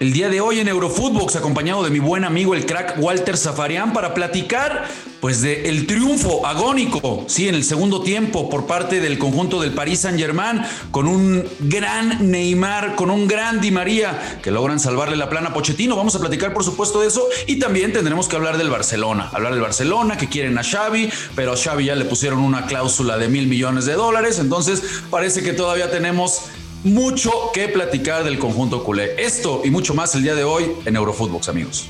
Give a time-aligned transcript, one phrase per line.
[0.00, 3.92] el día de hoy en Eurofootbox, acompañado de mi buen amigo el crack Walter Zafarian,
[3.92, 4.88] para platicar
[5.20, 9.72] pues de el triunfo agónico, sí, en el segundo tiempo por parte del conjunto del
[9.72, 15.28] Paris Saint-Germain, con un gran Neymar, con un gran Di María, que logran salvarle la
[15.28, 15.96] plana a Pochettino.
[15.96, 17.22] Vamos a platicar, por supuesto, de eso.
[17.46, 19.28] Y también tendremos que hablar del Barcelona.
[19.30, 23.18] Hablar del Barcelona, que quieren a Xavi, pero a Xavi ya le pusieron una cláusula
[23.18, 24.38] de mil millones de dólares.
[24.38, 26.44] Entonces, parece que todavía tenemos
[26.84, 29.14] mucho que platicar del conjunto culé.
[29.22, 31.86] Esto y mucho más el día de hoy en Eurofootbox, amigos.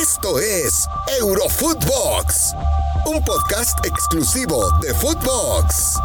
[0.00, 0.86] Esto es
[1.20, 2.54] Eurofootbox,
[3.06, 5.98] un podcast exclusivo de Footbox.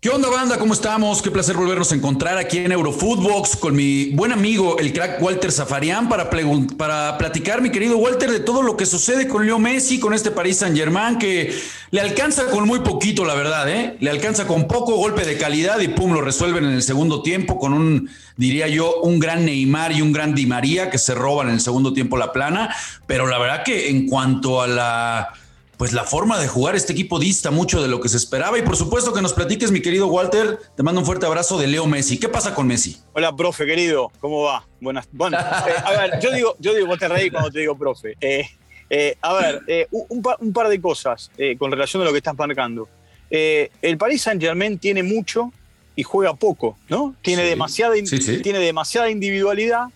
[0.00, 0.60] ¿Qué onda, banda?
[0.60, 1.20] ¿Cómo estamos?
[1.22, 5.50] Qué placer volvernos a encontrar aquí en Eurofootbox con mi buen amigo, el crack Walter
[5.50, 6.30] Zafarian, para,
[6.76, 10.30] para platicar, mi querido Walter, de todo lo que sucede con Leo Messi, con este
[10.30, 11.52] Paris Saint-Germain, que
[11.90, 13.96] le alcanza con muy poquito, la verdad, ¿eh?
[13.98, 17.58] Le alcanza con poco golpe de calidad y pum, lo resuelven en el segundo tiempo
[17.58, 21.48] con un, diría yo, un gran Neymar y un gran Di María que se roban
[21.48, 22.72] en el segundo tiempo la plana.
[23.08, 25.34] Pero la verdad que en cuanto a la
[25.78, 28.58] pues la forma de jugar este equipo dista mucho de lo que se esperaba.
[28.58, 30.58] Y por supuesto que nos platiques, mi querido Walter.
[30.76, 32.18] Te mando un fuerte abrazo de Leo Messi.
[32.18, 32.98] ¿Qué pasa con Messi?
[33.12, 34.10] Hola, profe, querido.
[34.18, 34.66] ¿Cómo va?
[34.80, 35.08] Buenas.
[35.12, 38.16] Bueno, eh, a ver, yo digo, yo digo, vos te cuando te digo profe.
[38.20, 38.44] Eh,
[38.90, 42.88] eh, a ver, un, par, de cosas con relación a lo que estás marcando.
[43.30, 45.52] el Paris Saint Germain tiene mucho
[45.94, 47.14] y juega poco, ¿no?
[47.22, 47.94] Tiene, demasiada,
[48.42, 49.86] tiene demasiada individualidad,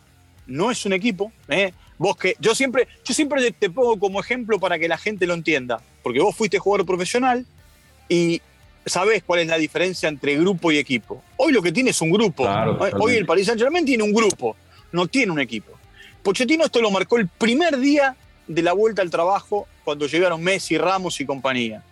[0.46, 1.32] no es un equipo.
[1.98, 5.34] Vos que yo siempre, yo siempre te pongo como ejemplo para que la gente lo
[5.34, 7.46] entienda, porque vos fuiste jugador profesional
[8.08, 8.40] y
[8.84, 11.22] sabés cuál es la diferencia entre grupo y equipo.
[11.36, 12.48] Hoy lo que tiene es un grupo.
[12.98, 14.56] Hoy el Paris Saint Germain tiene un grupo,
[14.90, 15.72] no tiene un equipo.
[16.22, 20.78] Pochettino esto lo marcó el primer día de la vuelta al trabajo cuando llegaron Messi,
[20.78, 21.82] Ramos y compañía.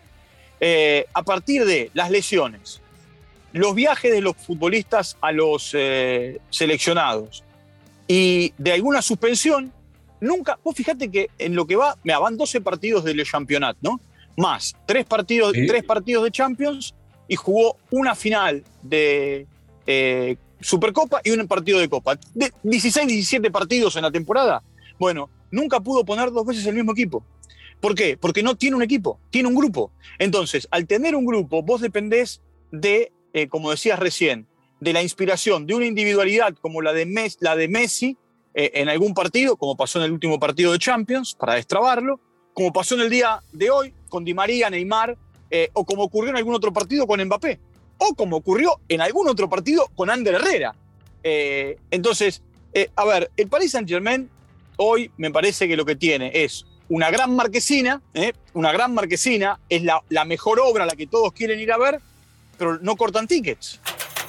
[0.61, 2.81] Eh, a partir de las lesiones,
[3.53, 7.43] los viajes de los futbolistas a los eh, seleccionados
[8.07, 9.73] y de alguna suspensión,
[10.21, 14.01] nunca, vos fíjate que en lo que va, me van 12 partidos del Championnat, ¿no?
[14.37, 16.95] Más tres partidos, tres partidos de Champions
[17.29, 19.47] y jugó una final de
[19.87, 22.19] eh, Supercopa y un partido de Copa.
[22.35, 24.63] De 16, 17 partidos en la temporada.
[24.99, 27.25] Bueno, nunca pudo poner dos veces el mismo equipo.
[27.81, 28.17] ¿Por qué?
[28.19, 29.91] Porque no tiene un equipo, tiene un grupo.
[30.19, 34.47] Entonces, al tener un grupo, vos dependés de, eh, como decías recién,
[34.81, 37.07] de la inspiración, de una individualidad como la de,
[37.41, 38.17] la de Messi,
[38.55, 42.21] eh, en algún partido, como pasó en el último partido de Champions, para destrabarlo,
[42.53, 45.17] como pasó en el día de hoy con Di María, Neymar,
[45.51, 47.61] eh, o como ocurrió en algún otro partido con Mbappé,
[47.99, 50.75] o como ocurrió en algún otro partido con Ander Herrera.
[51.23, 52.43] Eh, entonces,
[52.95, 54.29] a ver, el Paris Saint Germain
[54.77, 58.03] hoy me parece que lo que tiene es una gran marquesina,
[58.53, 62.01] una gran marquesina, es la, mejor obra a la que todos quieren ir a ver,
[62.59, 63.81] pero no cortan tickets.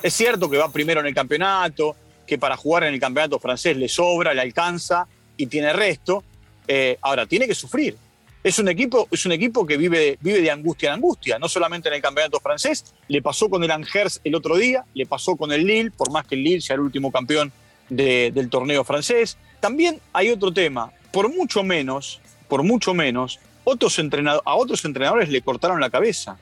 [0.03, 1.95] Es cierto que va primero en el campeonato,
[2.31, 5.05] que para jugar en el campeonato francés le sobra, le alcanza
[5.35, 6.23] y tiene resto.
[6.65, 7.97] Eh, ahora, tiene que sufrir.
[8.41, 11.89] Es un equipo, es un equipo que vive, vive de angustia en angustia, no solamente
[11.89, 15.51] en el campeonato francés, le pasó con el Angers el otro día, le pasó con
[15.51, 17.51] el Lille, por más que el Lille sea el último campeón
[17.89, 19.37] del torneo francés.
[19.59, 25.41] También hay otro tema, por mucho menos, por mucho menos, otros a otros entrenadores le
[25.41, 26.37] cortaron la cabeza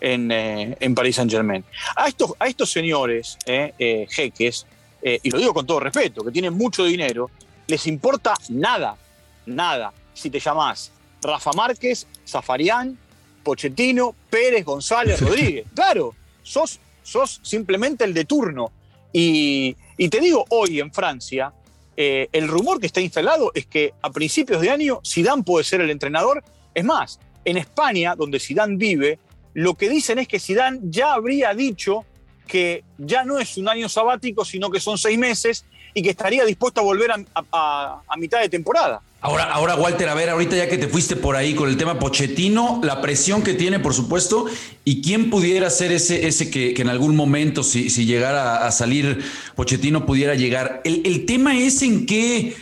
[0.00, 1.64] en, eh, en Paris Saint Germain.
[1.96, 4.64] A estos, a estos señores, eh, jeques,
[5.02, 7.30] eh, y lo digo con todo respeto, que tienen mucho dinero,
[7.66, 8.96] les importa nada,
[9.46, 9.92] nada.
[10.14, 10.90] Si te llamás
[11.22, 12.98] Rafa Márquez, Zafarián,
[13.42, 15.66] Pochettino, Pérez, González, Rodríguez.
[15.74, 18.72] Claro, sos, sos simplemente el de turno.
[19.12, 19.74] Y,
[20.10, 21.52] te digo, hoy en Francia,
[21.96, 25.80] eh, el rumor que está instalado es que a principios de año Zidane puede ser
[25.80, 26.44] el entrenador.
[26.74, 29.18] Es más, en España, donde Zidane vive,
[29.54, 32.04] lo que dicen es que Zidane ya habría dicho
[32.48, 35.64] que ya no es un año sabático, sino que son seis meses
[35.94, 39.00] y que estaría dispuesto a volver a, mitad de temporada.
[39.20, 41.98] Ahora, ahora, Walter, a ver, ahorita ya que te fuiste por ahí con el tema
[41.98, 44.46] Pochettino, la presión que tiene, por supuesto,
[44.84, 49.24] y quién pudiera ser ese, ese que, en algún momento, si, si llegara a salir
[49.56, 50.82] Pochettino, pudiera llegar.
[50.84, 52.56] El, el tema es en qué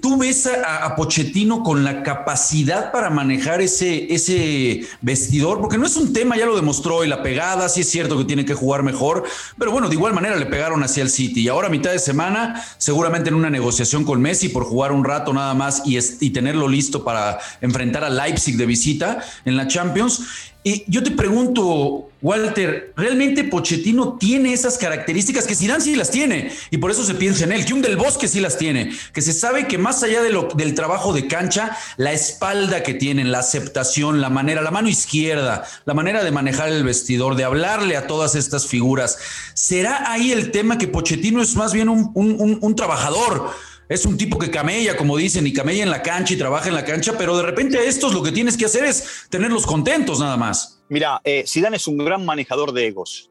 [0.00, 5.60] ¿Tú ves a, Pochettino con la capacidad para manejar ese, ese vestidor?
[5.60, 8.24] Porque no es un tema, ya lo demostró, y la pegada, sí es cierto que
[8.24, 9.24] tiene que jugar mejor,
[9.58, 11.40] pero bueno, de igual manera le pegaron hacia el City.
[11.40, 15.04] Y ahora, a mitad de semana, seguramente en una negociación con Messi por jugar un
[15.04, 19.66] rato nada más y, y tenerlo listo para enfrentar a Leipzig de visita en la
[19.66, 20.22] Champions.
[20.62, 26.50] Y yo te pregunto, Walter, realmente Pochettino tiene esas características que Zidane sí las tiene
[26.70, 29.22] y por eso se piensa en él, que un del Bosque sí las tiene, que
[29.22, 34.20] se sabe que más allá del trabajo de cancha, la espalda que tienen, la aceptación,
[34.20, 38.34] la manera, la mano izquierda, la manera de manejar el vestidor, de hablarle a todas
[38.34, 39.18] estas figuras,
[39.54, 43.50] ¿será ahí el tema que Pochettino es más bien un, un trabajador?
[43.88, 46.74] es un tipo que camella, como dicen, y camella en la cancha y trabaja en
[46.74, 50.20] la cancha, pero de repente a estos lo que tienes que hacer es tenerlos contentos
[50.20, 50.77] nada más.
[50.88, 53.30] Mira, eh, Zidane es un gran manejador de egos,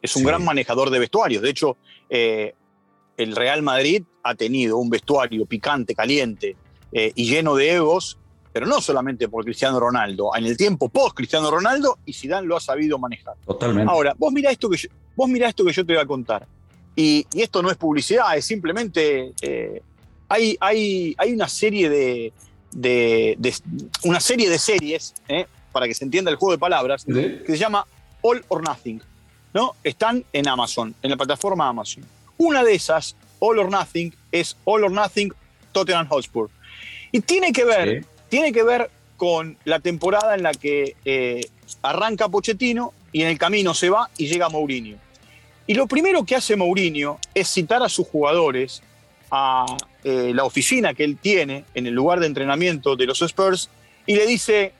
[0.00, 1.42] es un gran manejador de vestuarios.
[1.42, 1.76] De hecho,
[2.08, 2.54] eh,
[3.16, 6.56] el Real Madrid ha tenido un vestuario picante, caliente
[6.92, 8.18] eh, y lleno de egos,
[8.52, 12.56] pero no solamente por Cristiano Ronaldo, en el tiempo post Cristiano Ronaldo, y Zidane lo
[12.56, 13.34] ha sabido manejar.
[13.44, 13.90] Totalmente.
[13.90, 16.46] Ahora, vos mirá esto que yo, vos mirá esto que yo te voy a contar.
[16.96, 19.32] Y, esto no es publicidad, es simplemente
[20.28, 22.32] hay, hay, hay una serie de,
[24.04, 25.46] una serie de series, ¿eh?
[25.74, 27.84] Para que se entienda el juego de palabras, que se llama
[28.22, 29.02] All or Nothing.
[29.52, 29.74] ¿no?
[29.82, 32.04] Están en Amazon, en la plataforma Amazon.
[32.38, 35.32] Una de esas, All or Nothing, es All or Nothing
[35.72, 36.48] Tottenham Hotspur.
[37.10, 41.48] Y tiene que ver, tiene que ver con la temporada en la que eh,
[41.82, 44.96] arranca Pochettino y en el camino se va y llega Mourinho.
[45.66, 48.82] Y lo primero que hace Mourinho es citar a sus jugadores
[49.30, 49.66] a
[50.04, 53.70] eh, la oficina que él tiene en el lugar de entrenamiento de los Spurs
[54.06, 54.72] y le dice,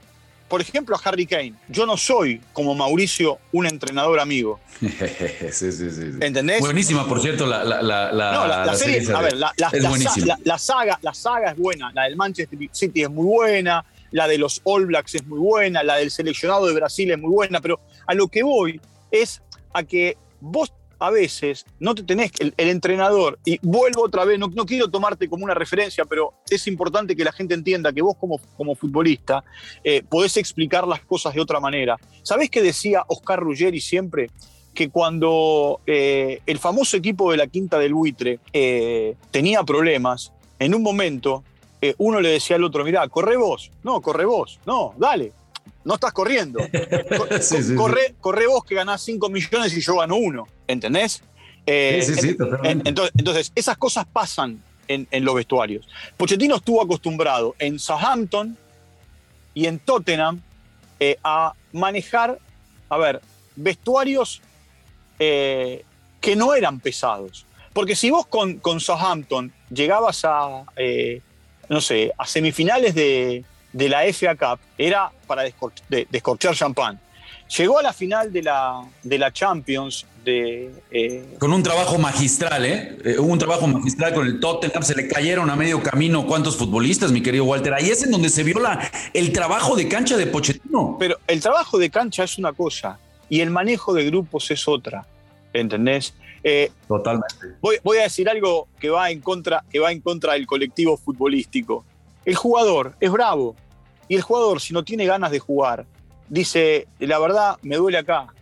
[0.48, 4.60] por ejemplo, a Harry Kane, yo no soy como Mauricio un entrenador amigo.
[4.80, 6.60] sí, sí, sí, ¿Entendés?
[6.60, 9.02] Buenísima, por cierto, la, la, la, serie.
[9.12, 11.90] a ver, la, saga, la saga es buena.
[11.94, 13.84] La del Manchester City es muy buena.
[14.10, 15.82] La de los All Blacks es muy buena.
[15.82, 17.60] La del seleccionado de Brasil es muy buena.
[17.60, 18.80] Pero a lo que voy
[19.10, 19.42] es
[19.72, 24.48] a que vos a veces no te tenés el, entrenador, y vuelvo otra vez, no,
[24.48, 28.16] no, quiero tomarte como una referencia, pero es importante que la gente entienda que vos
[28.16, 29.44] como, como futbolista
[29.82, 31.96] eh, podés explicar las cosas de otra manera.
[32.22, 34.30] ¿Sabés qué decía Oscar Ruggeri siempre?
[34.74, 40.74] Que cuando eh, el famoso equipo de la Quinta del Buitre eh, tenía problemas, en
[40.74, 41.44] un momento
[41.98, 45.34] uno le decía al otro, mirá, corre vos, no, corre vos, no, dale,
[45.84, 46.60] no estás corriendo.
[47.76, 50.48] corre, corre, vos que ganás 5 millones y yo gano uno.
[50.66, 51.22] ¿Entendés?
[51.66, 52.88] Eh, sí, sí, totalmente.
[52.88, 55.86] Entonces, esas cosas pasan en, los vestuarios.
[56.16, 58.56] Pochettino estuvo acostumbrado en Southampton
[59.54, 60.40] y en Tottenham
[61.00, 62.38] eh, a manejar,
[62.88, 63.20] a ver,
[63.56, 64.42] vestuarios
[65.18, 65.84] eh,
[66.20, 67.46] que no eran pesados.
[67.72, 70.64] Porque si vos con, con Southampton llegabas a,
[71.68, 76.98] no sé, a semifinales de, de la FA Cup era para descorchar champán.
[77.58, 80.06] Llegó a la final de la, de la Champions.
[80.24, 82.96] De, eh, con un trabajo magistral, ¿eh?
[83.04, 83.18] ¿eh?
[83.18, 87.12] Hubo un trabajo magistral con el Tottenham, se le cayeron a medio camino cuántos futbolistas,
[87.12, 87.74] mi querido Walter.
[87.74, 90.96] Ahí es en donde se viola el trabajo de cancha de Pochettino.
[90.98, 92.98] Pero el trabajo de cancha es una cosa
[93.28, 95.06] y el manejo de grupos es otra,
[95.52, 96.14] ¿entendés?
[96.42, 97.58] Eh, Totalmente.
[97.60, 100.96] Voy, voy, a decir algo que va en contra, que va en contra del colectivo
[100.96, 101.84] futbolístico.
[102.24, 103.54] El jugador es bravo,
[104.08, 105.86] y el jugador, si no tiene ganas de jugar,
[106.28, 108.32] dice, la verdad, me duele acá,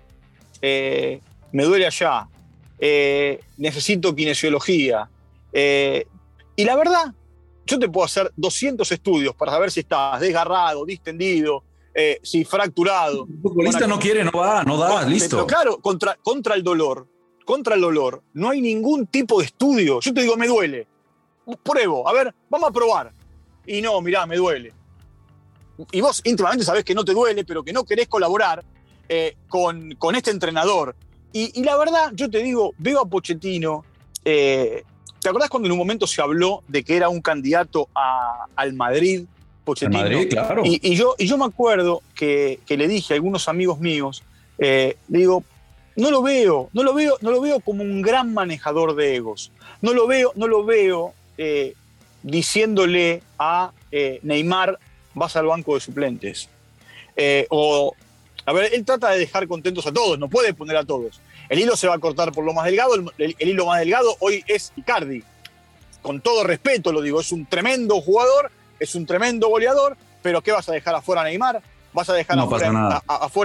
[0.60, 1.20] eh,
[1.52, 2.28] me duele allá,
[2.78, 5.08] eh, necesito kinesiología.
[5.52, 6.06] Eh,
[6.56, 7.12] y la verdad,
[7.66, 11.64] yo te puedo hacer 200 estudios para saber si estás desgarrado, distendido,
[12.22, 13.26] si fracturado.
[13.28, 15.36] El futbolista no quiere, no va, no da, listo.
[15.36, 17.06] Pero claro, contra, contra el dolor,
[17.44, 20.00] contra el dolor, no hay ningún tipo de estudio.
[20.00, 20.86] Yo te digo, me duele.
[21.62, 23.12] Pruebo, a ver, vamos a probar.
[23.66, 24.72] Y no, mirá, me duele
[25.90, 28.62] y vos íntimamente sabés que no te duele, pero que no querés colaborar
[29.08, 30.94] eh, con, con, este entrenador.
[31.32, 33.84] Y, la verdad, yo te digo, veo a Pochettino.
[34.24, 34.84] Eh,
[35.20, 39.24] ¿Te acordás cuando en un momento se habló de que era un candidato al Madrid?
[39.64, 40.02] Pochettino.
[40.02, 40.62] Madrid, claro.
[40.64, 44.22] Y, yo, y yo me acuerdo que, le dije a algunos amigos míos,
[44.58, 45.44] eh, digo,
[45.96, 49.52] no lo veo, no lo veo, no lo veo como un gran manejador de egos.
[49.80, 51.14] No lo veo, no lo veo
[52.22, 53.72] diciéndole a
[54.22, 54.78] Neymar
[55.14, 56.48] vas al banco de suplentes.
[57.16, 57.94] Eh, o,
[58.46, 61.20] a ver, él trata de dejar contentos a todos, no puede poner a todos.
[61.48, 64.44] El hilo se va a cortar por lo más delgado, el, hilo más delgado hoy
[64.46, 65.22] es Icardi.
[66.00, 68.50] Con todo respeto lo digo, es un tremendo jugador,
[68.80, 71.62] es un tremendo goleador, pero ¿qué vas a dejar afuera a Neymar?
[71.92, 72.68] ¿Vas a dejar afuera,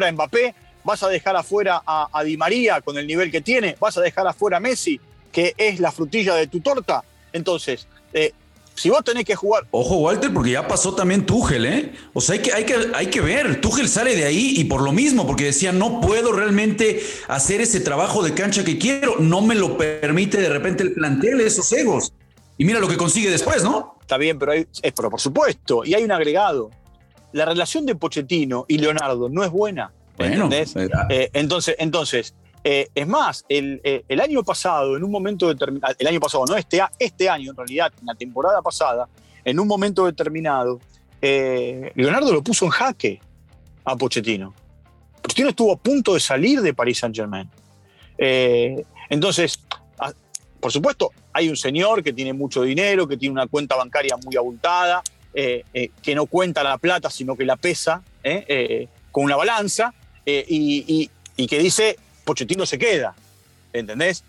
[0.07, 0.55] a, Mbappé?
[0.83, 3.75] ¿Vas a dejar afuera a, Di María con el nivel que tiene?
[3.79, 4.99] ¿Vas a dejar afuera a Messi,
[5.31, 7.03] que es la frutilla de tu torta?
[7.33, 8.33] Entonces, eh,
[8.77, 9.65] si vos tenés que jugar.
[9.71, 11.93] Ojo, Walter, porque ya pasó también Tuchel, ¿eh?
[12.13, 13.59] O sea, hay que, hay que, hay que ver.
[13.59, 17.79] Tuchel sale de ahí y por lo mismo, porque decía, no puedo realmente hacer ese
[17.79, 19.17] trabajo de cancha que quiero.
[19.19, 22.13] No me lo permite de repente el plantel, esos egos.
[22.57, 23.97] Y mira lo que consigue después, ¿no?
[23.99, 25.83] Está bien, pero, hay, pero por supuesto.
[25.83, 26.69] Y hay un agregado.
[27.33, 29.91] La relación de Pochettino y Leonardo no es buena.
[30.17, 30.49] Bueno,
[31.33, 32.33] entonces, entonces
[32.93, 33.81] es más, el,
[34.21, 37.93] año pasado, en un momento determinado, el año pasado, no este, este año en realidad,
[37.99, 39.07] en la temporada pasada,
[39.45, 40.79] en un momento determinado,
[41.21, 43.21] Leonardo lo puso en jaque
[43.85, 44.53] a Pochettino.
[45.21, 47.49] Pochettino estuvo a punto de salir de Paris Saint Germain.
[48.17, 49.59] entonces,
[50.59, 54.35] por supuesto, hay un señor que tiene mucho dinero, que tiene una cuenta bancaria muy
[54.35, 59.35] abultada, eh, eh, que no cuenta la plata, sino que la pesa eh, con una
[59.35, 59.93] balanza,
[60.25, 61.09] y,
[61.47, 61.97] que dice,
[62.27, 63.15] Pochettino se queda,
[63.73, 64.23] ¿entendés?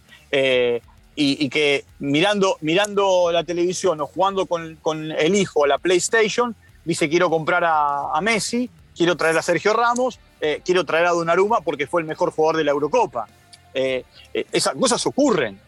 [1.17, 7.09] Y, que mirando, mirando la televisión o jugando con, el hijo a la PlayStation, dice,
[7.09, 10.21] quiero comprar a, a Messi, quiero traer a Sergio Ramos,
[10.64, 13.26] quiero traer a Donnarumma porque fue el mejor jugador de la Eurocopa.
[13.75, 15.59] esas cosas ocurren.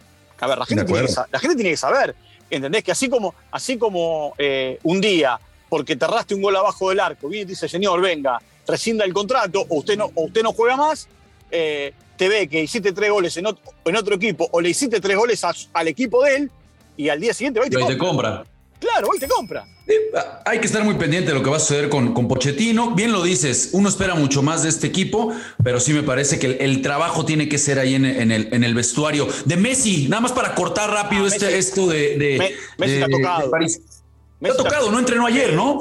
[0.41, 2.15] A ver, la gente, tiene que, la gente tiene que saber,
[2.49, 2.83] ¿entendés?
[2.83, 7.01] Que así como, así como eh, un día, porque te arraste un gol abajo del
[7.01, 10.77] arco, viene y dice, señor, venga, rescinda el contrato, o usted no, usted no juega
[10.77, 11.09] más,
[11.51, 15.43] eh, te ve que hiciste tres goles en otro, equipo, o le hiciste tres goles
[15.73, 16.51] al equipo de él,
[16.95, 18.45] y al día siguiente va y te, compra.
[18.79, 19.67] Claro, hoy te compra.
[20.45, 22.95] hay que estar muy pendiente de lo que va a suceder con, con, Pochettino.
[22.95, 25.33] Bien lo dices, uno espera mucho más de este equipo,
[25.65, 28.75] pero sí me parece que el, trabajo tiene que ser ahí en, el, en, el,
[28.75, 29.27] vestuario.
[29.47, 33.51] De Messi, nada más para cortar rápido ah, este, esto de, Messi ha tocado.
[34.41, 35.81] Me ha tocado, no entrenó ayer, ¿no?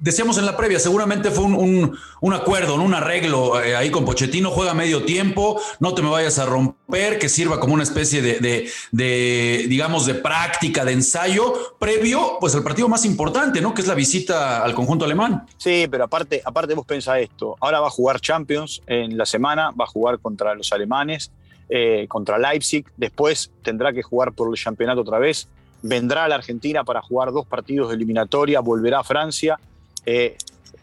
[0.00, 4.74] decíamos en la previa, seguramente fue un, acuerdo, un arreglo eh, ahí con Pochettino, juega
[4.74, 10.06] medio tiempo, no te me vayas a romper, que sirva como una especie de, digamos,
[10.06, 13.72] de práctica, de ensayo previo, pues el partido más importante, ¿no?
[13.72, 15.46] Que es la visita al conjunto alemán.
[15.56, 19.70] Sí, pero aparte, aparte vos pensás esto, ahora va a jugar Champions en la semana,
[19.70, 21.30] va a jugar contra los alemanes,
[21.68, 25.48] eh, contra Leipzig, después tendrá que jugar por el campeonato otra vez
[25.82, 29.58] vendrá a la Argentina para jugar dos partidos de eliminatoria, volverá a Francia.
[30.06, 30.36] Eh,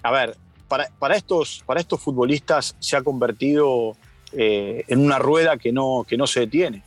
[0.03, 0.37] a ver,
[0.67, 3.95] para, estos, para estos futbolistas se ha convertido
[4.33, 6.83] eh, en una rueda que no, que no se detiene.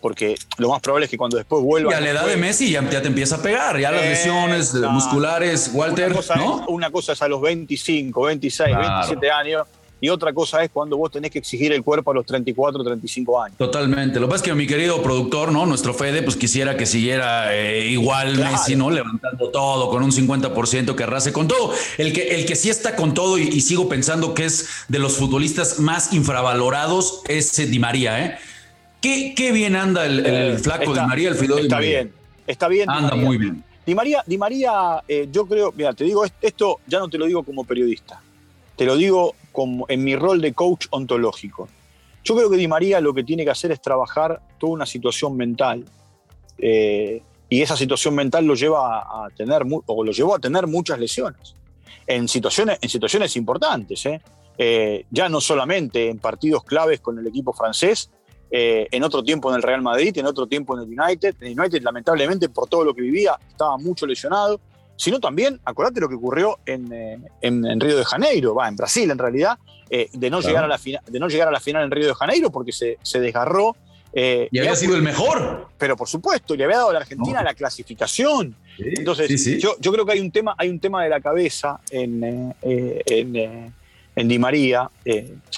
[0.00, 1.90] Porque lo más probable es que cuando después vuelva.
[1.90, 5.72] Y a la edad de Messi ya, te empieza a pegar, ya las lesiones musculares,
[5.74, 6.06] Walter.
[6.06, 6.60] Una cosa, ¿no?
[6.60, 9.66] es, una cosa es a los 25, 26, 27 años
[10.00, 13.42] y otra cosa es cuando vos tenés que exigir el cuerpo a los 34, 35
[13.42, 13.58] años.
[13.58, 14.20] Totalmente.
[14.20, 15.66] Lo que pasa es que mi querido productor, ¿no?
[15.66, 18.90] Nuestro Fede, pues quisiera que siguiera eh, igual Messi, ¿no?
[18.90, 21.72] Levantando todo con un 50% que arrase con todo.
[21.96, 25.16] El que, el que sí está con todo y, sigo pensando que es de los
[25.16, 28.38] futbolistas más infravalorados es eh, Di María, ¿eh?
[29.00, 32.12] ¿Qué, qué bien anda el, eh, flaco Di María, el Fidel Está bien,
[32.46, 32.88] está bien.
[32.88, 33.64] Anda muy bien.
[33.84, 35.02] Di María, Di María
[35.32, 38.20] yo creo, mira, te digo, esto ya no te lo digo como periodista,
[38.76, 39.34] te lo digo
[39.88, 41.68] en mi rol de coach ontológico.
[42.24, 45.36] Yo creo que Di María lo que tiene que hacer es trabajar toda una situación
[45.36, 45.84] mental.
[46.58, 50.98] Eh, y esa situación mental lo lleva a tener, o lo llevó a tener muchas
[50.98, 51.54] lesiones.
[52.06, 54.04] En situaciones, en situaciones importantes.
[54.04, 54.20] ¿eh?
[54.58, 58.10] Eh, ya no solamente en partidos claves con el equipo francés,
[58.50, 61.36] en otro tiempo en el Real Madrid, en otro tiempo en el United.
[61.40, 64.58] El United, lamentablemente, por todo lo que vivía, estaba mucho lesionado
[64.98, 69.16] sino también, acordate lo que ocurrió en, eh, Río de Janeiro, va, en Brasil en
[69.16, 69.56] realidad,
[69.88, 72.14] eh, de, no llegar a la de no llegar a la final en Río de
[72.14, 73.76] Janeiro porque se, desgarró.
[74.12, 75.68] Eh, y había sido el mejor.
[75.78, 78.56] Pero por supuesto, le había dado a la Argentina la clasificación.
[78.76, 84.28] Entonces, Yo, creo que hay un tema, hay un tema de la cabeza en, en,
[84.28, 84.90] Di María.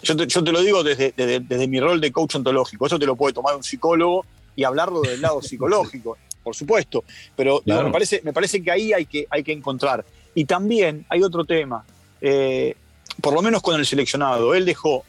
[0.02, 2.86] Yo te, lo digo desde, desde mi rol de coach ontológico.
[2.86, 7.04] Eso te lo puede tomar un psicólogo y hablarlo del lado psicológico por supuesto,
[7.36, 10.04] pero me, parece, me parece que ahí hay que, hay que encontrar.
[10.34, 11.84] Y también hay otro tema,
[12.20, 12.74] eh,
[13.20, 15.04] por lo menos con el seleccionado, él dejó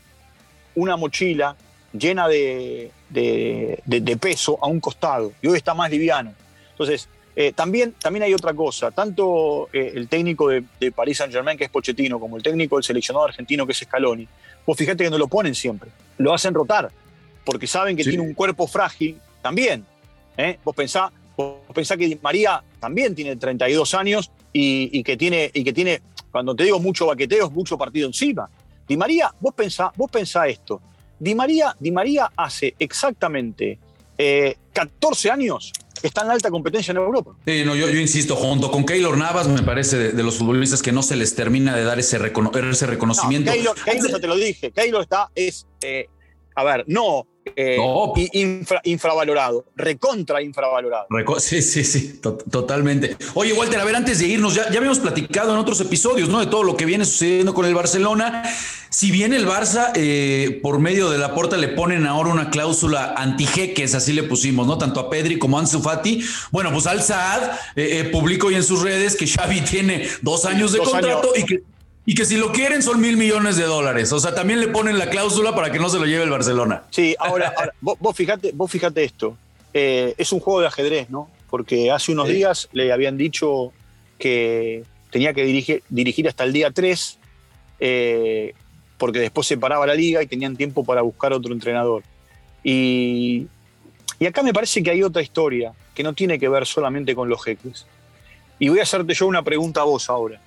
[0.75, 1.55] una mochila
[1.93, 2.91] llena de,
[4.19, 6.33] peso a un costado y hoy está más liviano.
[6.71, 11.31] Entonces, eh, también, también hay otra cosa, tanto eh, el técnico de, de, Paris Saint
[11.31, 14.27] Germain, que es Pochettino, como el técnico del seleccionado argentino, que es Scaloni,
[14.65, 16.91] vos fíjate que no lo ponen siempre, lo hacen rotar,
[17.45, 19.85] porque saben que tiene un cuerpo frágil también.
[20.63, 21.11] Vos pensás,
[21.73, 26.63] pensá que María también tiene 32 años y, que tiene, y que tiene, cuando te
[26.63, 28.49] digo mucho baqueteo, es mucho partido encima.
[28.87, 30.81] Di María, vos pensá, vos pensá esto.
[31.19, 33.79] Di María, Di María hace exactamente
[34.73, 35.71] 14 eh, años
[36.01, 37.35] que está en alta competencia en Europa.
[37.45, 41.03] Sí, no, yo, insisto, junto con Keylor Navas, me parece de, los futbolistas que no
[41.03, 43.51] se les termina de dar ese, ese reconocimiento.
[43.51, 43.75] Keylor,
[44.11, 46.07] ya te lo dije, Keylor está, es, eh,
[46.55, 47.77] a ver, no eh,
[48.83, 51.07] infravalorado, recontra infravalorado.
[51.39, 53.17] sí, sí, sí, totalmente.
[53.33, 56.39] Oye, Walter, a ver, antes de irnos, ya, ya habíamos platicado en otros episodios, ¿no?
[56.39, 58.43] De todo lo que viene sucediendo con el Barcelona.
[58.89, 63.13] Si bien el Barça, eh, por medio de la puerta, le ponen ahora una cláusula
[63.17, 64.77] antijeques, así le pusimos, ¿no?
[64.77, 66.21] Tanto a Pedri como a Ansu Fati.
[66.51, 70.73] Bueno, pues Al Saad eh, publicó hoy en sus redes que Xavi tiene dos años
[70.73, 71.63] de contrato y que
[72.05, 74.11] Y que si lo quieren son mil millones de dólares.
[74.11, 76.83] O sea, también le ponen la cláusula para que no se lo lleve el Barcelona.
[76.89, 79.37] Sí, ahora, vos, fíjate, vos fíjate esto.
[79.73, 81.29] Eh, es un juego de ajedrez, ¿no?
[81.49, 83.71] Porque hace unos días le habían dicho
[84.17, 87.19] que tenía que dirigir, dirigir hasta el día 3,
[87.79, 88.53] eh,
[88.97, 92.03] porque después se paraba la liga y tenían tiempo para buscar otro entrenador.
[92.63, 93.47] Y,
[94.19, 97.29] y acá me parece que hay otra historia que no tiene que ver solamente con
[97.29, 97.85] los jeques.
[98.59, 100.39] Y voy a hacerte yo una pregunta a vos ahora.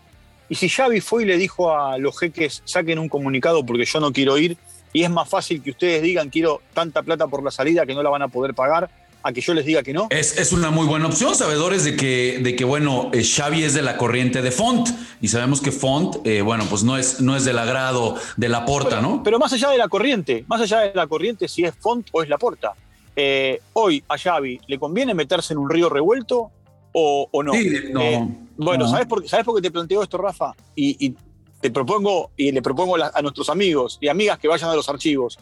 [0.48, 4.00] Y si Xavi fue y le dijo a los jeques, saquen un comunicado porque yo
[4.00, 4.56] no quiero ir,
[4.92, 8.02] y es más fácil que ustedes digan quiero tanta plata por la salida que no
[8.02, 8.90] la van a poder pagar,
[9.22, 10.08] a que yo les diga que no.
[10.10, 13.80] Es, una muy buena opción, sabedores de que, de que bueno, eh, Xavi es de
[13.80, 14.86] la corriente de Font
[15.22, 18.66] y sabemos que Font, eh, bueno, pues no es, no es del agrado de la
[18.66, 19.22] porta, ¿no?
[19.22, 22.22] Pero más allá de la corriente, más allá de la corriente, si es Font o
[22.22, 22.74] es la porta.
[23.16, 26.50] Eh, hoy a Xavi, ¿le conviene meterse en un río revuelto
[26.92, 27.52] o, no?
[27.54, 30.52] Sí, no bueno, ¿sabes, por, ¿sabes por qué te planteo esto, Rafa?
[30.74, 31.14] Y,
[31.60, 35.38] te propongo, y le propongo a nuestros amigos y amigas que vayan a los archivos.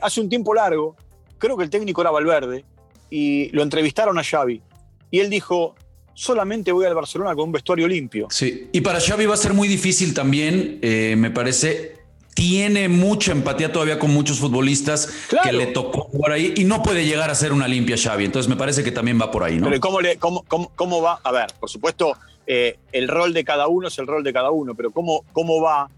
[0.00, 0.96] hace un tiempo largo,
[1.36, 2.64] creo que el técnico era Valverde,
[3.10, 4.62] y lo entrevistaron a Xavi.
[5.10, 5.74] Y él dijo,
[6.14, 8.28] solamente voy al Barcelona con un vestuario limpio.
[8.30, 11.98] Sí, y para Xavi va a ser muy difícil también, eh, me parece.
[12.32, 17.04] Tiene mucha empatía todavía con muchos futbolistas que le tocó por ahí y no puede
[17.04, 18.24] llegar a ser una limpia Xavi.
[18.24, 19.66] Entonces me parece que también va por ahí, ¿no?
[19.66, 21.18] Pero ¿cómo, le, cómo, cómo, va?
[21.24, 22.16] A ver, por supuesto,
[22.52, 25.62] eh, el rol de cada uno es el rol de cada uno, pero ¿cómo, cómo
[25.62, 25.82] va?
[25.82, 25.88] va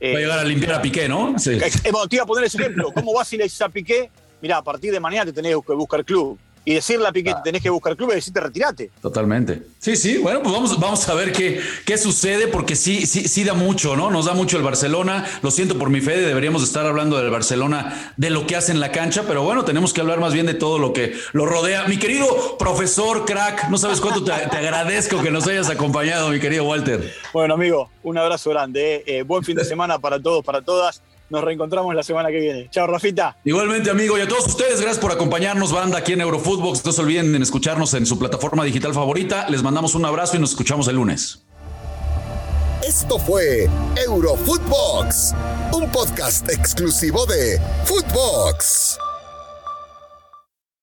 [0.00, 1.38] a llegar a limpiar a Piqué, ¿no?
[1.38, 1.58] Sí.
[1.58, 2.92] te iba a poner ese ejemplo.
[2.92, 4.10] ¿Cómo va si le dices a Piqué?
[4.42, 7.62] Mira, a partir de mañana te tenés que buscar club y decirle a Piqué tenés
[7.62, 8.90] que buscar club y decirte retirate.
[9.00, 9.62] Totalmente.
[9.78, 13.44] Sí, sí, bueno, pues vamos, vamos a ver qué, qué sucede, porque sí, sí, sí
[13.44, 14.10] da mucho, ¿no?
[14.10, 15.26] Nos da mucho el Barcelona.
[15.42, 18.80] Lo siento por mi fe, deberíamos estar hablando del Barcelona, de lo que hace en
[18.80, 21.86] la cancha, pero bueno, tenemos que hablar más bien de todo lo que lo rodea.
[21.88, 26.64] Mi querido profesor, crack, no sabes cuánto te, agradezco que nos hayas acompañado, mi querido
[26.64, 27.12] Walter.
[27.32, 28.96] Bueno, amigo, un abrazo grande.
[28.96, 29.04] ¿eh?
[29.06, 31.02] Eh, buen fin de semana para todos, para todas.
[31.30, 32.68] Nos reencontramos la semana que viene.
[32.70, 33.36] Chao, Rafita.
[33.44, 36.84] Igualmente, amigo, y a todos ustedes, gracias por acompañarnos, banda, aquí en Eurofootbox.
[36.84, 39.48] No se olviden de escucharnos en su plataforma digital favorita.
[39.48, 41.42] Les mandamos un abrazo y nos escuchamos el lunes.
[42.86, 43.70] Esto fue
[44.04, 45.34] Eurofootbox,
[45.72, 48.98] un podcast exclusivo de Footbox.